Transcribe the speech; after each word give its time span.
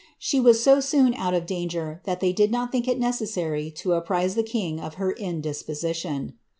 She 0.17 0.39
was 0.39 0.63
so 0.63 0.79
soon 0.79 1.13
out 1.13 1.35
of 1.35 1.45
danger 1.45 2.01
that 2.05 2.21
they 2.21 2.33
did 2.33 2.49
not 2.49 2.71
think 2.71 2.87
it 2.87 2.97
necessary 2.97 3.69
to 3.75 3.93
apprize 3.93 4.33
the 4.33 4.41
king 4.41 4.79
of 4.79 4.95
her 4.95 5.13
indispositjoo. 5.13 6.33